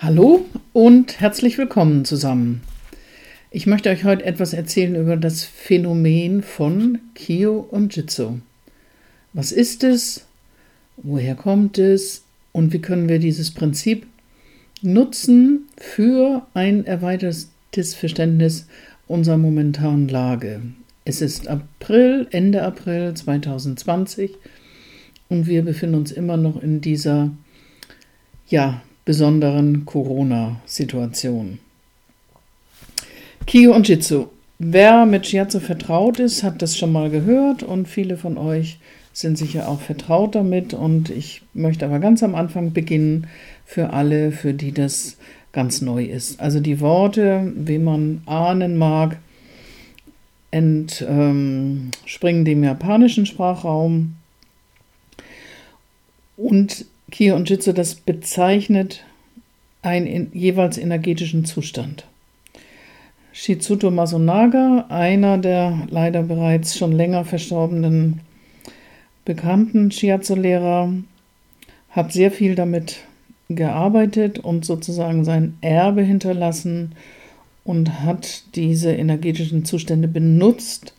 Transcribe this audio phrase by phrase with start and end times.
[0.00, 2.60] Hallo und herzlich willkommen zusammen.
[3.50, 8.38] Ich möchte euch heute etwas erzählen über das Phänomen von Kyo und Jitsu.
[9.32, 10.24] Was ist es?
[10.98, 12.22] Woher kommt es?
[12.52, 14.06] Und wie können wir dieses Prinzip
[14.82, 18.68] nutzen für ein erweitertes Verständnis
[19.08, 20.62] unserer momentanen Lage?
[21.04, 24.30] Es ist April, Ende April 2020
[25.28, 27.32] und wir befinden uns immer noch in dieser
[28.46, 31.60] ja, besonderen Corona-Situation.
[33.46, 34.26] Kyo und Jitsu.
[34.58, 38.78] Wer mit Shiatsu vertraut ist, hat das schon mal gehört und viele von euch
[39.14, 40.74] sind sicher auch vertraut damit.
[40.74, 43.28] Und ich möchte aber ganz am Anfang beginnen
[43.64, 45.16] für alle, für die das
[45.52, 46.38] ganz neu ist.
[46.38, 49.16] Also die Worte, wie man ahnen mag,
[50.50, 51.90] entspringen
[52.20, 54.16] ähm, dem japanischen Sprachraum
[56.36, 59.02] und Kyo und Jitsu, das bezeichnet
[59.80, 62.04] einen jeweils energetischen Zustand.
[63.32, 68.20] Shizuto Masunaga, einer der leider bereits schon länger verstorbenen
[69.24, 70.92] bekannten Shiatsu-Lehrer,
[71.90, 72.98] hat sehr viel damit
[73.48, 76.92] gearbeitet und sozusagen sein Erbe hinterlassen
[77.64, 80.94] und hat diese energetischen Zustände benutzt,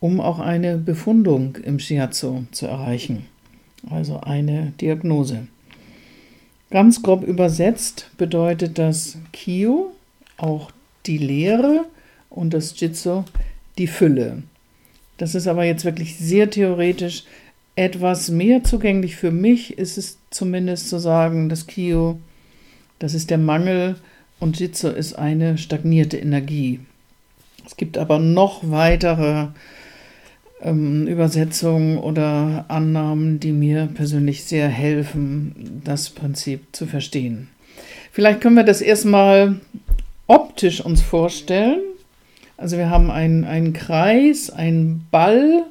[0.00, 3.26] um auch eine Befundung im Shiatsu zu erreichen
[3.90, 5.48] also eine Diagnose.
[6.72, 9.92] Ganz grob übersetzt bedeutet das Kyo
[10.38, 10.70] auch
[11.04, 11.84] die Lehre
[12.30, 13.24] und das Jitsu
[13.76, 14.42] die Fülle.
[15.18, 17.24] Das ist aber jetzt wirklich sehr theoretisch.
[17.76, 22.18] Etwas mehr zugänglich für mich ist es zumindest zu sagen, das Kyo,
[22.98, 23.96] das ist der Mangel
[24.40, 26.80] und Jitsu ist eine stagnierte Energie.
[27.66, 29.48] Es gibt aber noch weitere
[30.62, 37.48] ähm, Übersetzungen oder Annahmen, die mir persönlich sehr helfen, das Prinzip zu verstehen.
[38.12, 39.60] Vielleicht können wir das erstmal
[40.26, 41.80] optisch uns vorstellen.
[42.56, 45.64] Also wir haben einen, einen Kreis, einen Ball,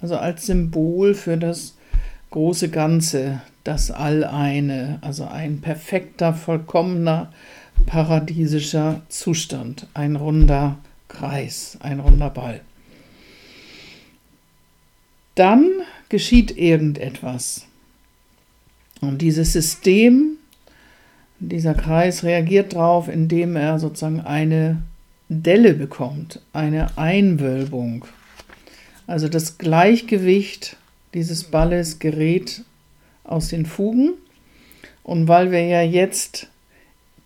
[0.00, 1.76] also als Symbol für das
[2.30, 7.30] große Ganze, das All-Eine, also ein perfekter, vollkommener,
[7.86, 12.60] paradiesischer Zustand, ein runder Kreis, ein runder Ball
[15.34, 15.70] dann
[16.08, 17.66] geschieht irgendetwas.
[19.00, 20.36] Und dieses System,
[21.40, 24.82] dieser Kreis reagiert darauf, indem er sozusagen eine
[25.28, 28.04] Delle bekommt, eine Einwölbung.
[29.06, 30.76] Also das Gleichgewicht
[31.14, 32.62] dieses Balles gerät
[33.24, 34.12] aus den Fugen.
[35.02, 36.48] Und weil wir ja jetzt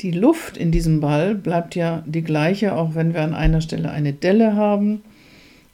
[0.00, 3.90] die Luft in diesem Ball bleibt ja die gleiche, auch wenn wir an einer Stelle
[3.90, 5.02] eine Delle haben,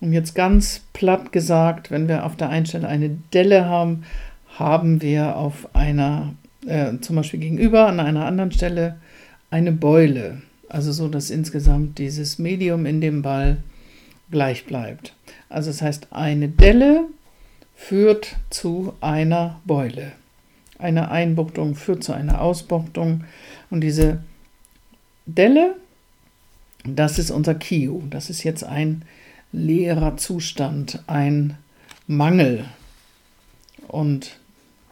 [0.01, 4.05] und jetzt ganz platt gesagt, wenn wir auf der einen Stelle eine Delle haben,
[4.59, 6.35] haben wir auf einer,
[6.67, 8.97] äh, zum Beispiel gegenüber an einer anderen Stelle
[9.51, 10.43] eine Beule.
[10.69, 13.59] Also so, dass insgesamt dieses Medium in dem Ball
[14.31, 15.15] gleich bleibt.
[15.49, 17.05] Also das heißt, eine Delle
[17.75, 20.13] führt zu einer Beule.
[20.79, 23.25] Eine Einbuchtung führt zu einer Ausbuchtung.
[23.69, 24.23] Und diese
[25.27, 25.75] Delle,
[26.85, 28.03] das ist unser Kio.
[28.09, 29.03] Das ist jetzt ein
[29.53, 31.57] leerer Zustand, ein
[32.07, 32.65] Mangel.
[33.89, 34.39] Und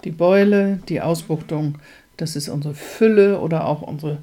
[0.05, 1.79] die Beule, die Ausbuchtung,
[2.17, 4.19] das ist unsere Fülle oder auch unsere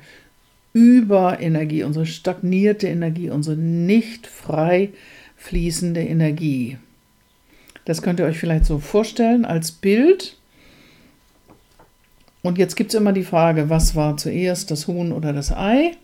[0.73, 4.89] Überenergie, unsere stagnierte Energie, unsere nicht frei
[5.37, 6.77] fließende Energie.
[7.85, 10.37] Das könnt ihr euch vielleicht so vorstellen als Bild.
[12.41, 15.95] Und jetzt gibt es immer die Frage, was war zuerst, das Huhn oder das Ei?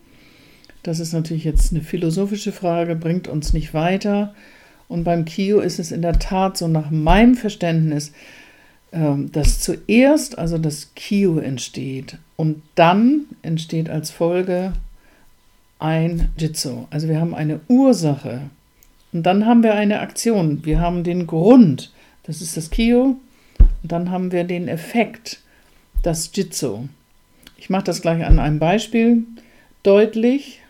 [0.84, 4.34] Das ist natürlich jetzt eine philosophische Frage, bringt uns nicht weiter.
[4.88, 8.12] Und beim Kio ist es in der Tat so nach meinem Verständnis,
[8.92, 14.74] ähm, dass zuerst also das Kio entsteht und dann entsteht als Folge
[15.80, 16.88] ein Jitsu.
[16.90, 18.42] Also wir haben eine Ursache
[19.14, 20.66] und dann haben wir eine Aktion.
[20.66, 21.92] Wir haben den Grund,
[22.24, 23.18] das ist das Kio,
[23.84, 25.40] und dann haben wir den Effekt,
[26.04, 26.88] das Jitsu.
[27.58, 29.24] Ich mache das gleich an einem Beispiel
[29.84, 30.61] deutlich.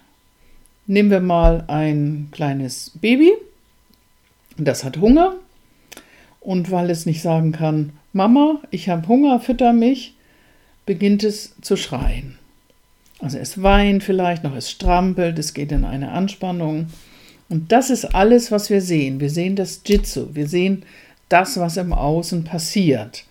[0.91, 3.31] Nehmen wir mal ein kleines Baby,
[4.57, 5.35] das hat Hunger
[6.41, 10.15] und weil es nicht sagen kann, Mama, ich habe Hunger, fütter mich,
[10.85, 12.38] beginnt es zu schreien.
[13.19, 16.88] Also es weint vielleicht noch, es strampelt, es geht in eine Anspannung.
[17.47, 19.21] Und das ist alles, was wir sehen.
[19.21, 20.83] Wir sehen das Jitsu, wir sehen
[21.29, 23.23] das, was im Außen passiert.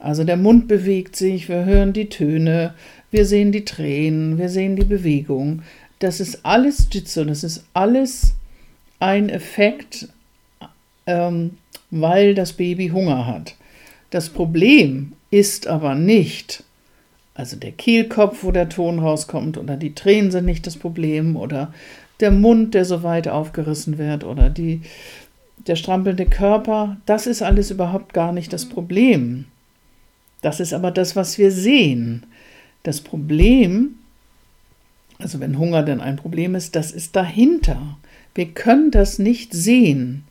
[0.00, 2.74] Also der Mund bewegt sich, wir hören die Töne,
[3.12, 5.62] wir sehen die Tränen, wir sehen die Bewegung
[6.04, 8.34] das ist alles Jitsu, das ist alles
[9.00, 10.08] ein Effekt,
[11.06, 11.56] ähm,
[11.90, 13.54] weil das Baby Hunger hat.
[14.10, 16.62] Das Problem ist aber nicht
[17.34, 21.74] Also der Kehlkopf, wo der Ton rauskommt, oder die Tränen sind nicht das Problem, oder
[22.20, 24.82] der Mund, der so weit aufgerissen wird, oder die,
[25.66, 29.46] der strampelnde Körper, das ist alles überhaupt gar nicht das Problem.
[30.42, 32.24] Das ist aber das, was wir sehen.
[32.84, 33.96] Das Problem,
[35.24, 37.96] also wenn Hunger denn ein Problem ist, das ist dahinter.
[38.34, 40.24] Wir können das nicht sehen.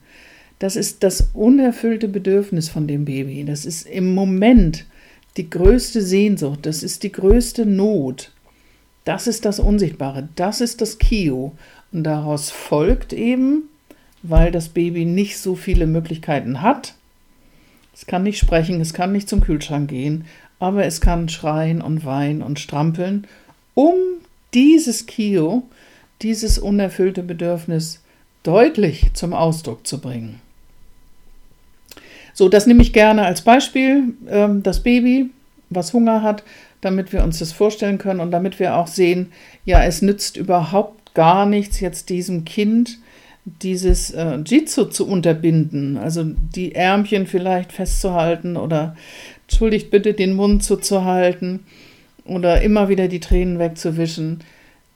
[0.59, 3.43] Das ist das unerfüllte Bedürfnis von dem Baby.
[3.43, 4.85] Das ist im Moment
[5.35, 6.59] die größte Sehnsucht.
[6.67, 8.31] Das ist die größte Not.
[9.03, 10.29] Das ist das Unsichtbare.
[10.35, 11.53] Das ist das Kio.
[11.91, 13.63] Und daraus folgt eben,
[14.21, 16.93] weil das Baby nicht so viele Möglichkeiten hat.
[17.95, 20.25] Es kann nicht sprechen, es kann nicht zum Kühlschrank gehen,
[20.59, 23.27] aber es kann schreien und weinen und strampeln,
[23.73, 23.95] um
[24.53, 25.63] dieses Kio,
[26.21, 28.01] dieses unerfüllte Bedürfnis
[28.43, 30.39] deutlich zum Ausdruck zu bringen.
[32.33, 35.29] So, das nehme ich gerne als Beispiel, ähm, das Baby,
[35.69, 36.43] was Hunger hat,
[36.81, 39.31] damit wir uns das vorstellen können und damit wir auch sehen,
[39.65, 42.99] ja, es nützt überhaupt gar nichts, jetzt diesem Kind
[43.45, 48.95] dieses äh, Jitsu zu unterbinden, also die Ärmchen vielleicht festzuhalten oder
[49.47, 51.61] entschuldigt bitte den Mund zuzuhalten
[52.25, 54.39] oder immer wieder die Tränen wegzuwischen.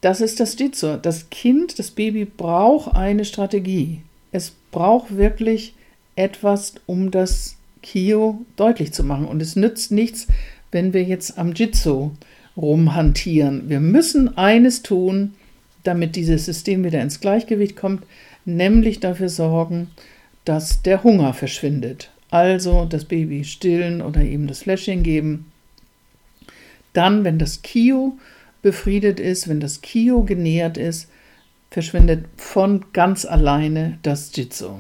[0.01, 0.97] Das ist das Jitsu.
[0.97, 4.01] Das Kind, das Baby braucht eine Strategie.
[4.31, 5.74] Es braucht wirklich
[6.15, 9.25] etwas, um das Kio deutlich zu machen.
[9.25, 10.27] Und es nützt nichts,
[10.71, 12.12] wenn wir jetzt am Jitsu
[12.56, 13.69] rumhantieren.
[13.69, 15.33] Wir müssen eines tun,
[15.83, 18.03] damit dieses System wieder ins Gleichgewicht kommt,
[18.45, 19.89] nämlich dafür sorgen,
[20.44, 22.12] dass der Hunger verschwindet.
[22.29, 25.45] Also das Baby stillen oder ihm das Fläschchen geben.
[26.98, 28.18] Dann, wenn das Kio
[28.64, 31.12] befriedet ist, wenn das Kio genährt ist,
[31.70, 34.72] verschwindet von ganz alleine das Jitsu.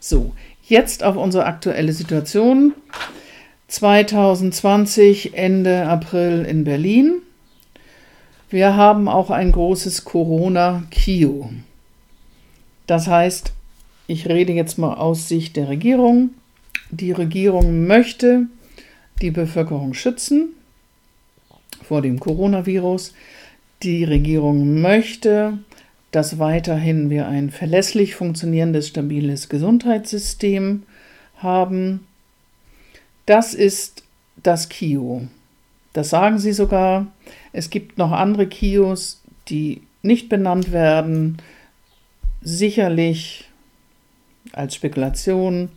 [0.00, 0.32] So,
[0.66, 2.72] jetzt auf unsere aktuelle Situation.
[3.66, 7.20] 2020, Ende April in Berlin.
[8.48, 11.50] Wir haben auch ein großes Corona-Kio.
[12.86, 13.52] Das heißt,
[14.06, 16.30] ich rede jetzt mal aus Sicht der Regierung.
[16.90, 18.46] Die Regierung möchte
[19.20, 20.54] die Bevölkerung schützen
[21.82, 23.14] vor dem Coronavirus.
[23.82, 25.58] Die Regierung möchte,
[26.10, 30.84] dass weiterhin wir ein verlässlich funktionierendes, stabiles Gesundheitssystem
[31.36, 32.06] haben.
[33.26, 34.02] Das ist
[34.42, 35.28] das KIO.
[35.92, 37.06] Das sagen sie sogar.
[37.52, 41.38] Es gibt noch andere KIOs, die nicht benannt werden
[42.40, 43.48] sicherlich
[44.52, 45.70] als Spekulation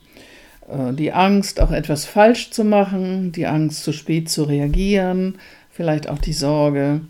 [0.70, 5.40] äh, die Angst, auch etwas falsch zu machen, die Angst, zu spät zu reagieren,
[5.82, 7.02] vielleicht auch die Sorge,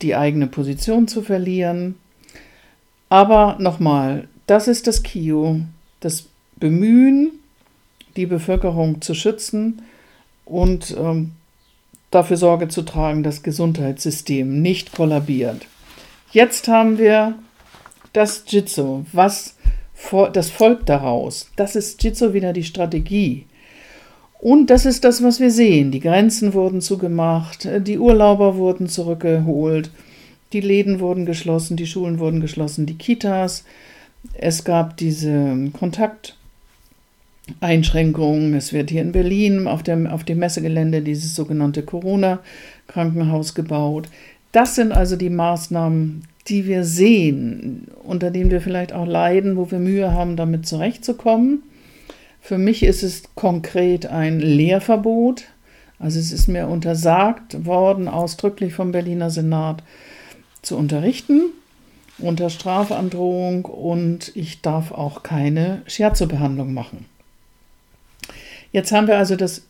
[0.00, 1.96] die eigene Position zu verlieren.
[3.08, 5.62] Aber nochmal, das ist das KIO,
[5.98, 7.32] das Bemühen,
[8.14, 9.82] die Bevölkerung zu schützen
[10.44, 11.32] und ähm,
[12.12, 15.66] dafür Sorge zu tragen, dass das Gesundheitssystem nicht kollabiert.
[16.30, 17.34] Jetzt haben wir
[18.12, 19.56] das Jitsu, was
[20.32, 21.50] das folgt daraus.
[21.56, 23.46] Das ist Jitsu wieder die Strategie.
[24.40, 25.90] Und das ist das, was wir sehen.
[25.90, 29.90] Die Grenzen wurden zugemacht, die Urlauber wurden zurückgeholt,
[30.54, 33.64] die Läden wurden geschlossen, die Schulen wurden geschlossen, die Kitas.
[34.32, 38.54] Es gab diese Kontakteinschränkungen.
[38.54, 44.08] Es wird hier in Berlin auf dem, auf dem Messegelände dieses sogenannte Corona-Krankenhaus gebaut.
[44.52, 49.70] Das sind also die Maßnahmen, die wir sehen, unter denen wir vielleicht auch leiden, wo
[49.70, 51.62] wir Mühe haben, damit zurechtzukommen.
[52.50, 55.44] Für mich ist es konkret ein Lehrverbot.
[56.00, 59.84] Also es ist mir untersagt worden, ausdrücklich vom Berliner Senat
[60.60, 61.42] zu unterrichten
[62.18, 67.06] unter Strafandrohung und ich darf auch keine Scherzo-Behandlung machen.
[68.72, 69.62] Jetzt haben wir also das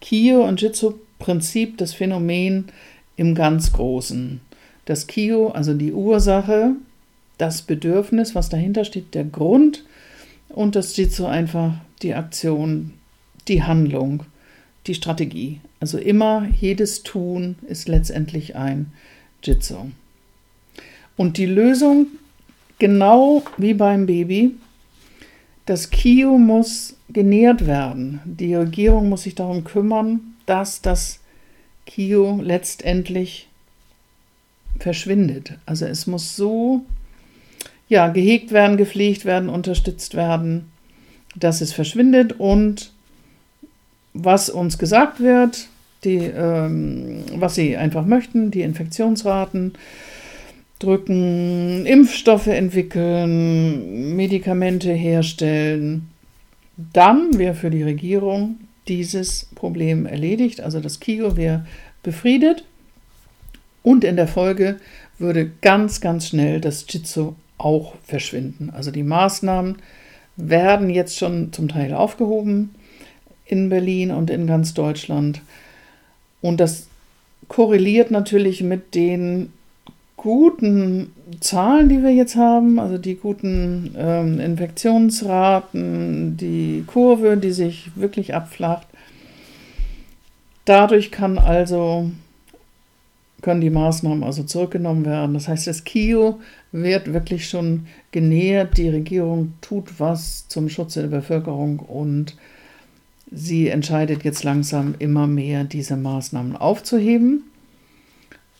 [0.00, 2.66] Kio- und Jitsu-Prinzip, das Phänomen
[3.16, 4.40] im ganz Großen
[4.84, 6.76] das Kio, also die Ursache,
[7.36, 9.84] das Bedürfnis, was dahinter steht, der Grund
[10.48, 12.92] und das Jitsu einfach die Aktion,
[13.48, 14.24] die Handlung,
[14.86, 15.60] die Strategie.
[15.80, 18.92] Also immer jedes Tun ist letztendlich ein
[19.42, 19.90] Jitsu.
[21.16, 22.06] Und die Lösung,
[22.78, 24.56] genau wie beim Baby,
[25.66, 28.20] das Kio muss genährt werden.
[28.24, 31.20] Die Regierung muss sich darum kümmern, dass das
[31.86, 33.48] Kio letztendlich
[34.78, 35.54] verschwindet.
[35.66, 36.84] Also es muss so
[37.88, 40.70] ja, gehegt werden, gepflegt werden, unterstützt werden,
[41.34, 42.92] dass es verschwindet und
[44.12, 45.68] was uns gesagt wird,
[46.04, 49.74] die, ähm, was sie einfach möchten, die Infektionsraten
[50.78, 56.08] drücken, Impfstoffe entwickeln, Medikamente herstellen,
[56.76, 58.56] dann wäre für die Regierung
[58.88, 60.60] dieses Problem erledigt.
[60.60, 61.66] Also das Kigo wäre
[62.02, 62.64] befriedet
[63.82, 64.76] und in der Folge
[65.18, 68.70] würde ganz, ganz schnell das Jitsu auch verschwinden.
[68.74, 69.76] Also die Maßnahmen
[70.36, 72.74] werden jetzt schon zum Teil aufgehoben
[73.46, 75.40] in Berlin und in ganz Deutschland.
[76.40, 76.88] Und das
[77.48, 79.52] korreliert natürlich mit den
[80.16, 87.90] guten Zahlen, die wir jetzt haben, also die guten ähm, Infektionsraten, die Kurve, die sich
[87.94, 88.86] wirklich abflacht.
[90.64, 92.10] Dadurch kann also
[93.42, 95.34] können die Maßnahmen also zurückgenommen werden.
[95.34, 96.40] Das heißt, das KIO
[96.72, 98.78] wird wirklich schon genähert.
[98.78, 102.36] Die Regierung tut was zum Schutz der Bevölkerung und
[103.30, 107.44] sie entscheidet jetzt langsam immer mehr, diese Maßnahmen aufzuheben.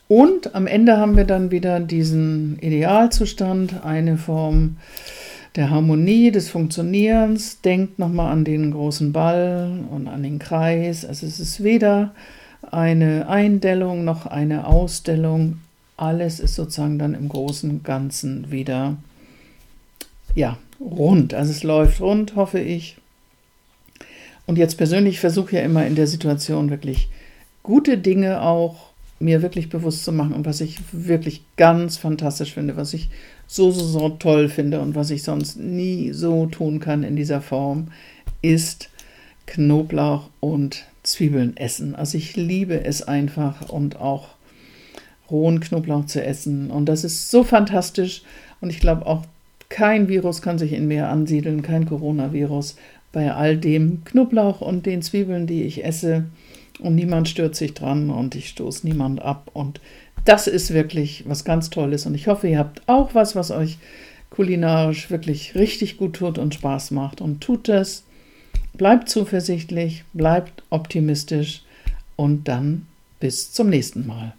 [0.07, 4.77] Und am Ende haben wir dann wieder diesen Idealzustand, eine Form
[5.55, 7.61] der Harmonie, des Funktionierens.
[7.61, 11.03] Denkt nochmal an den großen Ball und an den Kreis.
[11.03, 12.13] Also es ist weder
[12.71, 15.59] eine Eindellung noch eine Ausstellung.
[15.95, 18.97] Alles ist sozusagen dann im großen Ganzen wieder
[20.35, 21.33] ja, rund.
[21.33, 22.97] Also es läuft rund, hoffe ich.
[24.45, 27.09] Und jetzt persönlich versuche ich ja immer in der Situation wirklich
[27.63, 28.87] gute Dinge auch
[29.19, 33.09] mir wirklich bewusst zu machen und was ich wirklich ganz fantastisch finde, was ich
[33.47, 37.41] so, so, so toll finde und was ich sonst nie so tun kann in dieser
[37.41, 37.87] Form,
[38.41, 38.89] ist
[39.47, 41.95] Knoblauch und Zwiebeln essen.
[41.95, 44.29] Also ich liebe es einfach und auch
[45.29, 46.71] rohen Knoblauch zu essen.
[46.71, 48.23] Und das ist so fantastisch.
[48.61, 49.23] Und ich glaube auch,
[49.69, 52.77] kein Virus kann sich in mir ansiedeln, kein Coronavirus,
[53.11, 56.25] bei all dem Knoblauch und den Zwiebeln, die ich esse
[56.79, 59.49] und niemand stört sich dran und ich stoße niemand ab.
[59.53, 59.81] Und
[60.25, 62.05] das ist wirklich was ganz Tolles.
[62.05, 63.77] Und ich hoffe, ihr habt auch was, was euch
[64.29, 67.21] kulinarisch wirklich richtig gut tut und Spaß macht.
[67.21, 68.03] Und tut es.
[68.77, 71.63] Bleibt zuversichtlich, bleibt optimistisch
[72.15, 72.85] und dann
[73.19, 74.33] bis zum nächsten Mal.